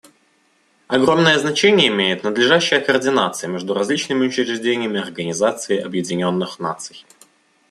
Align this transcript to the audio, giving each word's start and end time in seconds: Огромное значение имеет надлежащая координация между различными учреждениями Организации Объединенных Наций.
Огромное 0.87 1.37
значение 1.37 1.89
имеет 1.89 2.23
надлежащая 2.23 2.81
координация 2.81 3.47
между 3.47 3.75
различными 3.75 4.25
учреждениями 4.25 4.99
Организации 4.99 5.77
Объединенных 5.77 6.57
Наций. 6.57 7.05